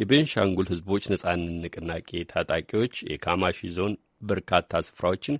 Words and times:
የቤንሻንጉል 0.00 0.66
ሕዝቦች 0.70 1.04
ነጻነት 1.12 1.54
ንቅናቄ 1.62 2.10
ታጣቂዎች 2.32 2.94
የካማሺ 3.06 3.58
ዞን 3.76 3.92
በርካታ 4.28 4.80
ስፍራዎችን 4.86 5.36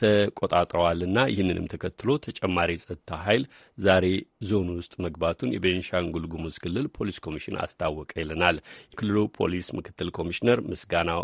ተቆጣጥረዋልና 0.00 1.18
ይህንንም 1.30 1.66
ተከትሎ 1.72 2.10
ተጨማሪ 2.26 2.70
የጸጥታ 2.74 3.18
ኃይል 3.24 3.42
ዛሬ 3.78 4.06
ዞኑ 4.50 4.68
ውስጥ 4.78 4.94
መግባቱን 5.04 5.52
የቤንሻንጉል 5.54 6.24
ጉሙዝ 6.32 6.56
ክልል 6.62 6.86
ፖሊስ 6.96 7.18
ኮሚሽን 7.26 7.58
አስታወቀ 7.64 8.12
ይለናል። 8.22 8.58
የክልሉ 8.92 9.26
ፖሊስ 9.38 9.68
ምክትል 9.78 10.10
ኮሚሽነር 10.18 10.60
ምስጋናው 10.70 11.22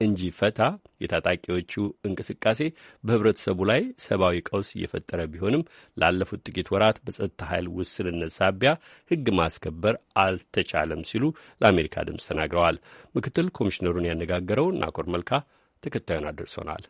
እንጂ 0.00 0.20
ፈታ 0.36 0.58
የታጣቂዎቹ 1.02 1.72
እንቅስቃሴ 2.08 2.60
በህብረተሰቡ 3.04 3.58
ላይ 3.70 3.80
ሰብአዊ 4.04 4.36
ቀውስ 4.48 4.68
እየፈጠረ 4.76 5.20
ቢሆንም 5.32 5.62
ላለፉት 5.96 6.42
ጥቂት 6.48 6.68
ወራት 6.74 6.98
በጸጥታ 7.04 7.48
ኃይል 7.50 7.66
ውስንነት 7.78 8.32
ሳቢያ 8.36 8.72
ህግ 9.10 9.26
ማስከበር 9.38 9.96
አልተቻለም 10.24 11.02
ሲሉ 11.10 11.24
ለአሜሪካ 11.60 12.04
ድምፅ 12.08 12.28
ተናግረዋል። 12.30 12.78
ምክትል 13.14 13.48
ኮሚሽነሩን 13.58 14.08
ያነጋገረው 14.10 14.68
ናኮር 14.80 15.08
መልካ 15.16 15.32
ተከታዩን 15.82 16.30
አድርሶናል። 16.30 16.84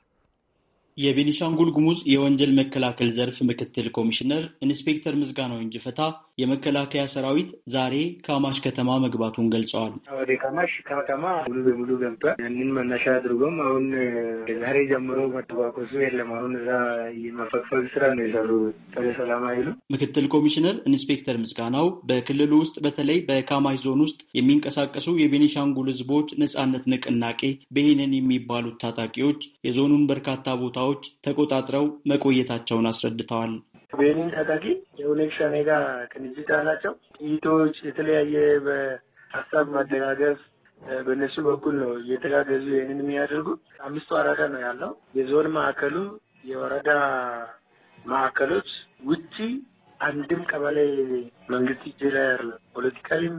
የቤኒሻንጉል 0.98 1.70
ጉሙዝ 1.76 1.98
የወንጀል 2.12 2.52
መከላከል 2.58 3.10
ዘርፍ 3.16 3.36
ምክትል 3.48 3.86
ኮሚሽነር 3.98 4.44
ኢንስፔክተር 4.66 5.14
ምዝጋናው 5.20 5.60
እንጅፈታ 5.62 6.00
የመከላከያ 6.42 7.02
ሰራዊት 7.12 7.50
ዛሬ 7.74 7.94
ካማሽ 8.26 8.58
ከተማ 8.64 8.90
መግባቱን 9.04 9.46
ገልጸዋል። 9.54 9.92
ወደ 10.18 10.30
ካማሽ 10.42 10.72
ከተማ 10.90 11.24
ሙሉ 11.46 11.58
በሙሉ 11.66 11.90
ገብቷል። 12.02 12.36
ያንን 12.44 12.70
መነሻ 12.76 13.04
አድርጎም 13.16 13.56
አሁን 13.66 13.86
ዛሬ 14.62 14.76
ጀምሮ 14.92 15.18
መተኳኮሱ 15.34 15.92
የለም። 16.04 16.30
አሁን 16.36 16.52
እዛ 16.58 16.68
የመፈግፈግ 17.24 17.84
ስራ 17.94 18.04
ነው 18.12 18.24
የሰሩ 18.26 18.50
ጸረ 18.94 19.06
ሰላም 19.18 19.44
ኃይሉ 19.50 19.66
ምክትል 19.92 20.26
ኮሚሽነር 20.34 20.76
ኢንስፔክተር 20.90 21.38
ምዝጋናው 21.42 21.88
በክልሉ 22.10 22.52
ውስጥ 22.62 22.76
በተለይ 22.86 23.18
በካማሽ 23.28 23.78
ዞን 23.84 24.02
ውስጥ 24.06 24.20
የሚንቀሳቀሱ 24.38 25.08
የቤኒሻንጉል 25.20 25.90
ህዝቦች 25.92 26.28
ነጻነት 26.42 26.86
ንቅናቄ 26.92 27.42
ቤህነን 27.74 28.14
የሚባሉት 28.18 28.78
ታጣቂዎች 28.84 29.40
የዞኑን 29.68 30.04
በርካታ 30.10 30.34
ቦታዎች 30.62 30.86
ተቆጣጥረው 31.26 31.86
መቆየታቸውን 32.10 32.88
አስረድተዋል። 32.90 33.52
ቤህነን 33.92 34.30
ታጣቂ 34.34 34.64
የኦነግ 35.00 35.30
ሸኔ 35.36 35.54
ጋር 35.68 35.82
ቅንጅት 36.12 36.48
አላቸው። 36.56 36.94
ጥይቶች፣ 37.18 37.76
የተለያየ 37.88 38.34
በሀሳብ 38.66 39.66
ማደጋገፍ 39.74 40.40
በእነሱ 41.00 41.36
በኩል 41.46 41.74
ነው 41.82 41.90
እየተጋገዙ 42.00 42.66
ይህንን 42.74 43.00
የሚያደርጉት። 43.02 43.62
አምስቱ 43.86 44.10
ወረዳ 44.18 44.40
ነው 44.52 44.60
ያለው። 44.66 44.90
የዞን 45.18 45.48
ማዕከሉ 45.56 45.96
የወረዳ 46.44 46.90
ማዕከሎች 48.04 48.68
ውጪ 49.08 49.34
አንድም 50.00 50.42
ቀበሌ 50.50 50.78
መንግስት 51.50 51.82
እጅ 51.90 52.02
ላይ 52.14 52.26
አይደለም። 52.28 52.60
ፖለቲካሊም 52.74 53.36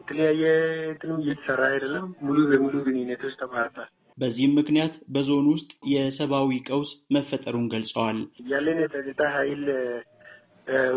የተለያየ 0.00 0.44
እንትንም 0.88 1.20
እየተሰራ 1.22 1.62
አይደለም። 1.70 2.06
ሙሉ 2.22 2.38
በሙሉ 2.50 2.74
ግንኙነቶች 2.86 3.34
ተቋርጧል። 3.42 3.90
በዚህም 4.18 4.56
ምክንያት 4.58 4.94
በዞኑ 5.14 5.46
ውስጥ 5.54 5.70
የሰብአዊ 5.92 6.58
ቀውስ 6.68 6.90
መፈጠሩን 7.14 7.70
ገልጸዋል። 7.72 8.18
ያለን 8.52 8.80
የጸጥታ 8.82 9.22
ኃይል 9.36 9.64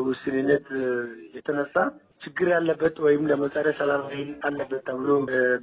ውስንነት 0.06 0.68
የተነሳ 1.38 1.76
ችግር 2.22 2.48
ያለበት 2.54 2.96
ወይም 3.06 3.24
ጸረ 3.54 3.68
ሰላም 3.80 4.04
ኃይል 4.10 4.30
አለበት 4.48 4.82
ተብሎ 4.88 5.10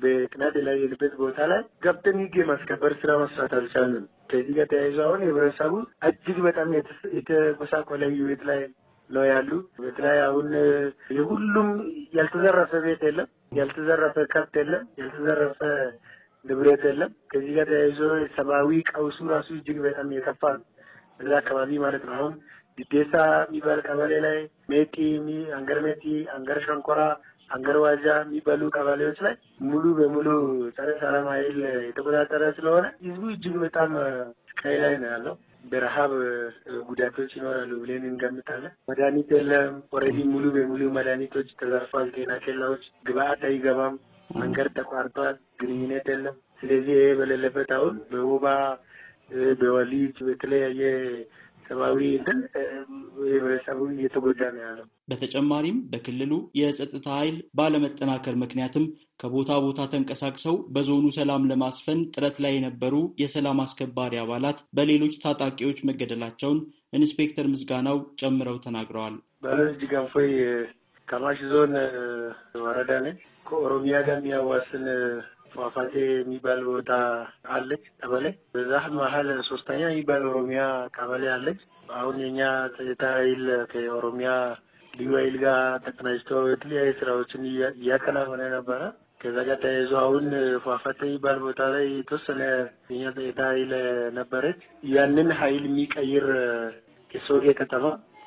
በጥናት 0.02 0.54
የላየንበት 0.58 1.14
ቦታ 1.20 1.46
ላይ 1.52 1.62
ገብተን 1.84 2.18
ህግ 2.22 2.34
የማስከበር 2.40 2.92
ስራ 3.00 3.12
መስራት 3.22 3.52
አልቻልንም። 3.58 4.04
ከዚህ 4.30 4.54
ጋር 4.58 4.68
ተያይዞ 4.72 4.98
አሁን 5.06 5.22
የህብረተሰቡ 5.24 5.72
እጅግ 6.08 6.38
በጣም 6.46 6.68
የተጎሳቆለ 7.16 8.02
ህይወት 8.14 8.44
ላይ 8.50 8.60
ነው 9.10 9.24
ያሉ። 9.30 9.50
በተለይ 9.80 10.18
አሁን 10.28 10.48
የሁሉም 11.16 11.68
ያልተዘረፈ 12.18 12.72
ቤት 12.86 13.02
የለም፣ 13.08 13.28
ያልተዘረፈ 13.58 14.16
ከብት 14.32 14.54
የለም፣ 14.60 14.84
ያልተዘረፈ 15.00 15.60
ንብረት 16.62 16.82
የለም። 16.88 17.12
ከዚህ 17.30 17.52
ጋር 17.56 17.66
ተያይዞ 17.70 18.00
ሰብአዊ 18.34 18.68
ቀውሱ 18.90 19.18
ራሱ 19.32 19.48
እጅግ 19.56 19.78
በጣም 19.84 20.08
የከፋ 20.16 20.42
ነው። 20.54 20.66
እዛ 21.20 21.30
አካባቢ 21.40 21.70
ማለት 21.84 22.02
ነው። 22.08 22.14
አሁን 22.18 22.34
ዲዴሳ 22.78 23.14
የሚባል 23.40 23.80
ቀበሌ 23.86 24.12
ላይ 24.26 24.36
ሜጢ፣ 24.70 24.94
አንገር 25.56 25.78
ሜጢ፣ 25.86 26.04
አንገር 26.34 26.58
ሸንኮራ፣ 26.66 27.00
አንገር 27.50 27.76
ዋጃ 27.84 28.06
የሚባሉ 28.22 28.68
ቀበሌዎች 28.76 29.18
ላይ 29.26 29.34
ሙሉ 29.64 29.84
በሙሉ 29.98 30.28
ጸረ 30.76 30.90
ሰላም 31.02 31.26
ኃይል 31.32 31.58
የተቆጣጠረ 31.86 32.42
ስለሆነ 32.58 32.84
ህዝቡ 33.02 33.24
እጅግ 33.34 33.56
በጣም 33.64 33.90
ስቃይ 34.52 34.78
ላይ 34.84 34.94
ነው 35.02 35.10
ያለው። 35.12 35.34
በረሀብ 35.64 36.12
ጉዳቶች 36.88 37.32
ይኖራሉ 37.36 37.72
ብለን 37.82 38.06
እንገምታለን። 38.08 38.72
መድኃኒት 38.88 39.30
የለም። 39.36 39.74
already 39.94 40.18
ሙሉ 40.32 40.46
በሙሉ 40.54 40.82
መድኃኒቶች 40.96 41.50
ተዘርፏል። 41.60 42.08
ጤና 42.16 42.32
ኬላዎች 42.46 42.86
ግብአት 43.08 43.42
አይገባም። 43.50 43.96
መንገድ 44.36 44.68
ተቋርጧል። 44.76 45.36
ግንኙነት 45.60 46.06
የለም። 46.12 46.36
ስለዚህ 46.60 46.94
ይሄ 46.96 47.06
በሌለበት 47.18 47.70
አሁን 47.76 47.94
በወባ 48.10 48.46
በወሊድ 49.60 50.16
በተለያየ 50.26 50.80
ሰብአዊ 51.66 51.98
እንትን 52.12 52.38
ህብረተሰቡ 53.26 53.78
እየተጎዳ 53.92 54.40
ነው 54.54 54.62
ያለው። 54.64 54.86
በተጨማሪም 55.10 55.76
በክልሉ 55.92 56.32
የጸጥታ 56.58 57.06
ኃይል 57.18 57.36
ባለመጠናከር 57.58 58.34
ምክንያትም 58.42 58.84
ከቦታ 59.22 59.50
ቦታ 59.64 59.80
ተንቀሳቅሰው 59.92 60.56
በዞኑ 60.74 61.06
ሰላም 61.18 61.48
ለማስፈን 61.50 62.00
ጥረት 62.14 62.38
ላይ 62.44 62.54
የነበሩ 62.56 62.94
የሰላም 63.22 63.62
አስከባሪ 63.64 64.20
አባላት 64.22 64.60
በሌሎች 64.78 65.16
ታጣቂዎች 65.24 65.80
መገደላቸውን 65.90 66.60
ኢንስፔክተር 66.98 67.48
ምስጋናው 67.52 68.00
ጨምረው 68.22 68.58
ተናግረዋል። 68.66 69.16
በሎ 69.42 69.80
ጅጋንፎይ 69.92 70.32
ካማሽ 71.08 71.40
ዞን 71.50 71.72
ወረዳ 72.62 72.90
ነች። 73.04 73.18
ከኦሮሚያ 73.46 73.96
ጋር 74.06 74.18
የሚያዋስን 74.18 74.84
ፏፏቴ 75.54 75.94
የሚባል 76.12 76.60
ቦታ 76.68 76.90
አለች 77.54 77.82
ቀበሌ። 78.00 78.24
በዛ 78.52 78.70
መሀል 78.94 79.28
ሶስተኛ 79.48 79.80
የሚባል 79.88 80.22
ኦሮሚያ 80.30 80.62
ቀበሌ 80.96 81.24
አለች። 81.34 81.60
አሁን 81.94 82.16
የኛ 82.22 82.40
ጸጥታ 82.76 83.04
ኃይል 83.16 83.42
ከኦሮሚያ 83.72 84.30
ልዩ 84.92 85.10
ኃይል 85.18 85.36
ጋር 85.44 85.58
ተቀናጅቶ 85.86 86.30
የተለያዩ 86.50 86.92
ስራዎችን 87.00 87.42
እያከናወነ 87.76 88.42
ነበረ። 88.56 88.80
ከዛ 89.20 89.36
ጋር 89.48 89.58
ተያይዞ 89.62 89.92
አሁን 90.04 90.24
ፏፏቴ 90.64 91.00
የሚባል 91.08 91.36
ቦታ 91.44 91.60
ላይ 91.74 91.84
የተወሰነ 91.92 92.40
የኛ 92.92 93.04
ጸጥታ 93.18 93.40
ኃይል 93.52 93.72
ነበረች። 94.18 94.60
ያንን 94.92 95.28
ኃይል 95.40 95.62
የሚቀይር 95.68 96.26
የሶጌ 97.10 97.46
ከተማ 97.60 97.84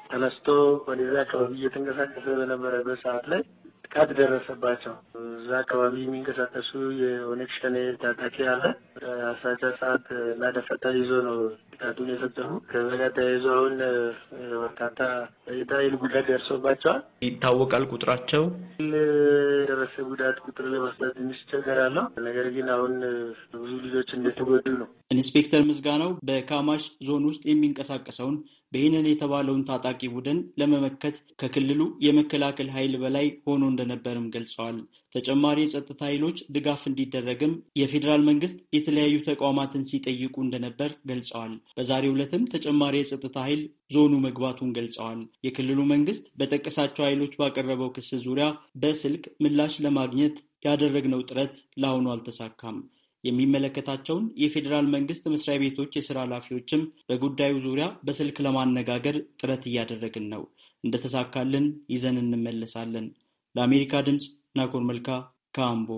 ተነስቶ 0.10 0.48
ወደዛ 0.88 1.16
አካባቢ 1.24 1.52
እየተንቀሳቀሰ 1.58 2.26
በነበረበት 2.40 3.00
ሰዓት 3.04 3.26
ላይ 3.32 3.42
ጥቃት 3.86 4.10
ደረሰባቸው። 4.20 4.94
እዛ 5.36 5.50
አካባቢ 5.64 5.96
የሚንቀሳቀሱ 6.04 6.72
የኦነግ 7.02 7.52
ሸኔ 7.58 7.76
ታጣቂ 8.02 8.38
አለ። 8.54 8.64
አስራቻ 9.32 9.62
ሰዓት 9.82 10.06
ላይ 10.42 10.58
ደፈጣ 10.58 10.84
ይዞ 10.98 11.12
ነው 11.28 11.38
ጥቃቱን 11.76 12.10
የፈጸሙ። 12.12 12.52
ከዛ 12.70 12.90
ጋር 13.00 13.12
ተያይዞ 13.16 13.46
አሁን 13.56 13.74
በርካታ 14.56 15.00
የኃይል 15.60 15.96
ጉዳት 16.04 16.26
ደርሶባቸዋል። 16.30 17.02
ይታወቃል 17.26 17.84
ቁጥራቸው 17.92 18.44
የደረሰ 18.86 19.96
ጉዳት 20.10 20.38
ቁጥር 20.46 20.66
ለመስጠት 20.74 21.14
ትንሽ 21.18 21.40
ይቸገራለሁ። 21.44 22.06
ነገር 22.28 22.48
ግን 22.56 22.68
አሁን 22.76 22.94
ብዙ 23.56 23.72
ልጆች 23.86 24.12
እንደተጎዱ 24.18 24.66
ነው። 24.82 24.90
ኢንስፔክተር 25.16 25.64
ምስጋናው 25.70 26.12
በካማሽ 26.30 26.86
ዞን 27.08 27.26
ውስጥ 27.30 27.44
የሚንቀሳቀሰውን 27.50 28.38
ቤህነን 28.72 29.10
የተባለውን 29.10 29.66
ታጣቂ 29.68 30.02
ቡድን 30.14 30.40
ለመመከት 30.60 31.18
ከክልሉ 31.42 31.82
የመከላከል 32.06 32.70
ኃይል 32.76 32.96
በላይ 33.04 33.28
ሆኖ 33.46 33.64
እንደነበርም 33.72 34.32
ገልጸዋል። 34.34 34.78
ተጨማሪ 35.16 35.58
የጸጥታ 35.64 36.02
ኃይሎች 36.10 36.38
ድጋፍ 36.56 36.82
እንዲደረግም 36.90 37.52
የፌዴራል 37.80 38.24
መንግስት 38.30 38.58
የተለያዩ 38.78 39.16
ተቋማትን 39.30 39.86
ሲጠይቁ 39.90 40.36
እንደነበር 40.44 40.92
ገልጸዋል። 41.10 41.54
በዛሬው 41.78 42.16
ዕለትም 42.16 42.44
ተጨማሪ 42.54 42.96
የጸጥታ 43.00 43.38
ኃይል 43.46 43.62
ዞኑ 43.96 44.14
መግባቱን 44.26 44.74
ገልጸዋል። 44.78 45.22
የክልሉ 45.48 45.80
መንግስት 45.94 46.26
በጠቀሳቸው 46.42 47.06
ኃይሎች 47.08 47.36
ባቀረበው 47.42 47.94
ክስ 47.98 48.12
ዙሪያ 48.26 48.48
በስልክ 48.84 49.26
ምላሽ 49.46 49.76
ለማግኘት 49.86 50.38
ያደረግነው 50.68 51.24
ጥረት 51.30 51.56
ለአሁኑ 51.82 52.06
አልተሳካም። 52.14 52.78
የሚመለከታቸውን 53.24 54.26
የፌዴራል 54.42 54.88
መንግስት 54.96 55.24
መስሪያ 55.34 55.56
ቤቶች 55.62 55.92
የስራ 55.98 56.18
ኃላፊዎችም 56.26 56.82
በጉዳዩ 57.10 57.54
ዙሪያ 57.66 57.86
በስልክ 58.08 58.38
ለማነጋገር 58.46 59.16
ጥረት 59.40 59.64
እያደረግን 59.70 60.26
ነው። 60.34 60.44
እንደተሳካልን 60.84 61.66
ይዘን 61.94 62.18
እንመለሳለን። 62.24 63.06
ለአሜሪካ 63.56 64.02
ድምፅ 64.08 64.26
ናኮር 64.56 64.82
መልካ 64.82 65.10
ካምቦ 65.54 65.90